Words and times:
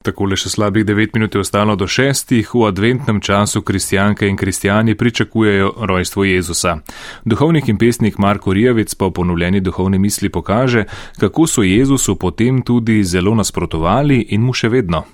Takole 0.00 0.32
še 0.32 0.48
slabih 0.48 0.86
devet 0.88 1.12
minut 1.12 1.34
je 1.36 1.42
ostalo 1.44 1.74
do 1.76 1.84
šestih, 1.84 2.54
v 2.54 2.62
adventnem 2.64 3.18
času 3.20 3.60
kristijanke 3.60 4.30
in 4.32 4.38
kristijani 4.40 4.94
pričakujejo 4.96 5.74
rojstvo 5.76 6.24
Jezusa. 6.24 6.78
Duhovnik 7.28 7.68
in 7.68 7.76
pesnik 7.76 8.16
Marko 8.16 8.56
Rijavec 8.56 8.94
pa 8.96 9.10
v 9.10 9.16
ponovljeni 9.20 9.60
duhovni 9.60 10.00
misli 10.00 10.32
pokaže, 10.32 10.86
kako 11.20 11.46
so 11.46 11.62
Jezusu 11.62 12.16
potem 12.16 12.62
tudi 12.62 13.04
zelo 13.04 13.34
nasprotovali 13.36 14.22
in 14.32 14.40
mu 14.40 14.56
še 14.56 14.72
vedno. 14.72 15.04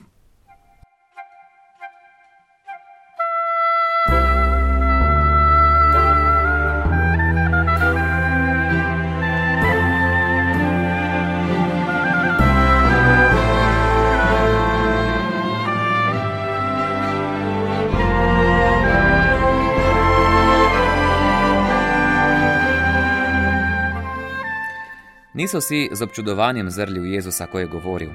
Niso 25.37 25.59
vsi 25.59 25.89
z 25.93 26.03
občudovanjem 26.03 26.71
zrli 26.71 27.01
v 27.01 27.13
Jezusa, 27.13 27.47
ko 27.47 27.59
je 27.59 27.67
govoril. 27.67 28.11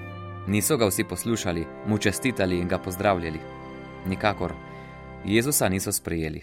Niso 0.47 0.77
ga 0.77 0.87
vsi 0.89 1.03
poslušali, 1.03 1.65
mu 1.85 1.97
čestitali 1.97 2.57
in 2.57 2.67
ga 2.67 2.79
pozdravljali. 2.79 3.39
Nikakor. 4.07 4.53
Jezusa 5.25 5.69
niso 5.69 5.91
sprejeli. 5.91 6.41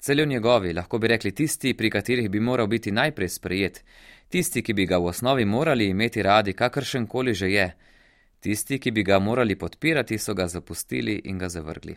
Celo 0.00 0.24
njegovi, 0.24 0.72
lahko 0.72 0.98
bi 0.98 1.08
rekli 1.08 1.34
tisti, 1.34 1.74
pri 1.74 1.90
katerih 1.90 2.30
bi 2.30 2.40
moral 2.40 2.66
biti 2.66 2.92
najprej 2.92 3.28
sprejet, 3.28 3.84
tisti, 4.28 4.62
ki 4.62 4.72
bi 4.72 4.86
ga 4.86 4.96
v 4.96 5.12
osnovi 5.12 5.44
morali 5.44 5.88
imeti 5.88 6.22
radi, 6.22 6.52
kakršen 6.52 7.06
koli 7.06 7.34
že 7.34 7.52
je, 7.52 7.68
tisti, 8.40 8.78
ki 8.78 8.90
bi 8.90 9.02
ga 9.02 9.18
morali 9.18 9.58
podpirati, 9.58 10.18
so 10.18 10.34
ga 10.34 10.48
zapustili 10.48 11.20
in 11.24 11.38
ga 11.38 11.48
zavrgli. 11.48 11.96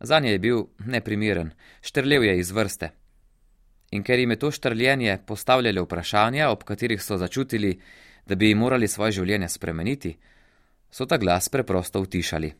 Za 0.00 0.20
nje 0.20 0.32
je 0.32 0.38
bil 0.38 0.64
neprimeren, 0.78 1.50
štrlev 1.80 2.24
je 2.24 2.38
iz 2.38 2.50
vrste 2.50 2.99
in 3.90 4.02
ker 4.02 4.18
jim 4.18 4.30
je 4.30 4.38
to 4.38 4.50
štrljenje 4.50 5.18
postavljalo 5.26 5.82
vprašanja, 5.82 6.50
ob 6.50 6.64
katerih 6.64 7.02
so 7.02 7.16
začutili, 7.16 7.80
da 8.26 8.34
bi 8.34 8.54
morali 8.54 8.88
svoje 8.88 9.12
življenje 9.12 9.48
spremeniti, 9.48 10.16
so 10.90 11.06
ta 11.06 11.16
glas 11.18 11.48
preprosto 11.48 12.00
utišali. 12.00 12.52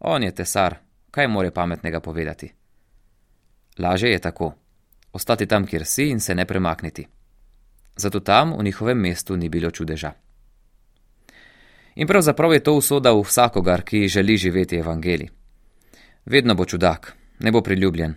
On 0.00 0.22
je 0.22 0.34
tesar, 0.34 0.76
kaj 1.10 1.28
more 1.28 1.50
pametnega 1.50 2.00
povedati? 2.00 2.52
Laže 3.78 4.08
je 4.08 4.18
tako: 4.18 4.54
ostati 5.12 5.46
tam, 5.46 5.66
kjer 5.66 5.84
si 5.86 6.08
in 6.08 6.20
se 6.20 6.34
ne 6.34 6.44
premakniti. 6.44 7.06
Zato 7.96 8.20
tam 8.20 8.56
v 8.58 8.62
njihovem 8.62 8.98
mestu 8.98 9.36
ni 9.36 9.48
bilo 9.48 9.70
čudeža. 9.70 10.12
In 11.94 12.06
pravzaprav 12.06 12.52
je 12.52 12.62
to 12.62 12.74
usoda 12.74 13.12
vsakogar, 13.14 13.82
ki 13.82 14.08
želi 14.08 14.36
živeti 14.36 14.76
evangeli. 14.76 15.28
Vedno 16.26 16.54
bo 16.54 16.64
čudak, 16.64 17.16
ne 17.38 17.52
bo 17.52 17.62
priljubljen, 17.62 18.14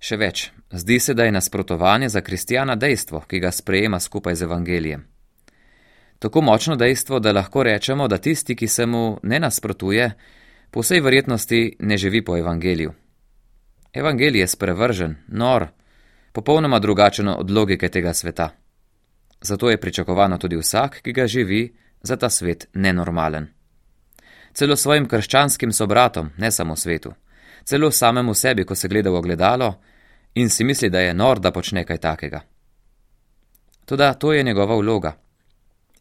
Še 0.00 0.16
več, 0.16 0.46
zdi 0.72 0.96
se, 1.00 1.14
da 1.14 1.24
je 1.24 1.32
nasprotovanje 1.32 2.08
za 2.08 2.20
kristijana 2.24 2.76
dejstvo, 2.76 3.20
ki 3.28 3.40
ga 3.40 3.50
sprejema 3.52 4.00
skupaj 4.00 4.34
z 4.34 4.48
evangelijem. 4.48 5.02
Tako 6.18 6.40
močno 6.40 6.76
dejstvo, 6.76 7.18
da 7.20 7.32
lahko 7.32 7.62
rečemo, 7.62 8.08
da 8.08 8.18
tisti, 8.18 8.56
ki 8.56 8.68
se 8.68 8.86
mu 8.86 9.18
ne 9.22 9.40
nasprotuje, 9.40 10.10
po 10.70 10.80
vsej 10.80 11.00
verjetnosti 11.00 11.76
ne 11.80 11.98
živi 11.98 12.24
po 12.24 12.36
evangeliju. 12.36 12.92
Evangelij 13.92 14.40
je 14.40 14.46
sprevržen, 14.46 15.16
nor, 15.28 15.66
popolnoma 16.32 16.78
drugačen 16.78 17.28
od 17.28 17.50
logike 17.50 17.88
tega 17.88 18.14
sveta. 18.14 18.50
Zato 19.40 19.70
je 19.70 19.80
pričakovano 19.80 20.38
tudi 20.38 20.56
vsak, 20.56 21.00
ki 21.02 21.12
ga 21.12 21.26
živi, 21.26 21.76
za 22.02 22.16
ta 22.16 22.30
svet 22.30 22.68
nenormalen. 22.74 23.48
Celo 24.52 24.76
svojim 24.76 25.08
krščanskim 25.08 25.72
sobratom, 25.72 26.30
ne 26.36 26.50
samo 26.50 26.76
svetu, 26.76 27.12
celo 27.64 27.90
samemu 27.90 28.34
sebi, 28.34 28.64
ko 28.64 28.74
se 28.74 28.88
gleda 28.88 29.10
v 29.10 29.14
ogledalo, 29.14 29.74
in 30.34 30.50
si 30.50 30.64
misli, 30.64 30.90
da 30.90 31.00
je 31.00 31.14
nor, 31.14 31.40
da 31.40 31.50
počne 31.50 31.84
kaj 31.84 31.98
takega. 31.98 32.40
Toda 33.84 34.14
to 34.14 34.32
je 34.32 34.42
njegova 34.42 34.76
vloga. 34.76 35.16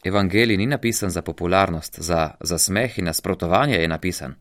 Evangelij 0.04 0.58
ni 0.58 0.66
napisan 0.66 1.10
za 1.10 1.22
popularnost, 1.22 2.00
za, 2.00 2.32
za 2.40 2.58
smeh 2.58 3.00
in 3.00 3.06
nasprotovanje 3.06 3.76
je 3.76 3.88
napisan, 3.88 4.36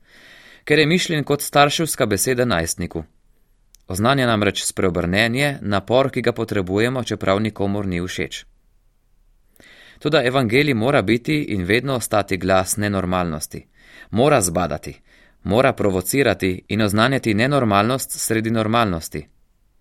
ker 0.64 0.78
je 0.78 0.86
mišljen 0.86 1.24
kot 1.24 1.42
starševska 1.42 2.06
beseda 2.06 2.44
najstniku. 2.44 3.04
Oznanja 3.88 4.26
namreč 4.26 4.64
spreobrnenje, 4.64 5.56
napor, 5.60 6.10
ki 6.10 6.22
ga 6.22 6.32
potrebujemo, 6.32 7.02
čeprav 7.04 7.40
nikomor 7.40 7.86
ni 7.86 8.00
všeč. 8.06 8.44
Toda 9.98 10.22
evangelij 10.24 10.74
mora 10.74 11.02
biti 11.02 11.42
in 11.42 11.64
vedno 11.64 11.94
ostati 11.94 12.36
glas 12.36 12.76
nenormalnosti, 12.76 13.66
mora 14.10 14.40
zbadati, 14.40 15.00
mora 15.42 15.72
provocirati 15.72 16.64
in 16.68 16.82
oznanjati 16.82 17.34
nenormalnost 17.34 18.10
sredi 18.10 18.50
normalnosti 18.50 19.26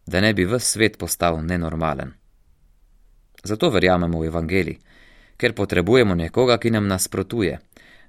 da 0.07 0.21
ne 0.21 0.33
bi 0.33 0.45
v 0.45 0.59
svet 0.59 0.97
postal 0.97 1.45
nenormalen. 1.45 2.13
Zato 3.43 3.69
verjamemo 3.69 4.19
v 4.19 4.27
evangeli, 4.27 4.77
ker 5.37 5.53
potrebujemo 5.53 6.15
nekoga, 6.15 6.57
ki 6.57 6.71
nam 6.71 6.87
nasprotuje, 6.87 7.59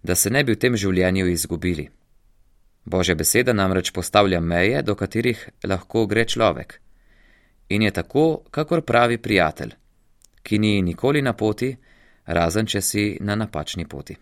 da 0.03 0.15
se 0.15 0.31
ne 0.31 0.45
bi 0.45 0.55
v 0.55 0.59
tem 0.59 0.77
življenju 0.77 1.27
izgubili. 1.29 1.89
Božja 2.85 3.15
beseda 3.15 3.53
namreč 3.53 3.91
postavlja 3.93 4.41
meje, 4.41 4.83
do 4.83 4.95
katerih 4.95 5.49
lahko 5.65 6.07
gre 6.07 6.25
človek. 6.25 6.81
In 7.69 7.83
je 7.83 7.91
tako, 7.91 8.45
kakor 8.51 8.83
pravi 8.83 9.19
prijatelj, 9.19 9.75
ki 10.43 10.59
ni 10.59 10.83
nikoli 10.83 11.23
na 11.23 11.35
poti, 11.37 11.75
razen 12.27 12.67
če 12.67 12.81
si 12.81 13.05
na 13.21 13.37
napačni 13.37 13.85
poti. 13.85 14.17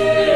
see. 0.00 0.29